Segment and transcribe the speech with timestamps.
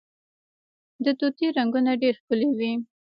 [1.03, 2.71] د طوطي رنګونه ډیر ښکلي وي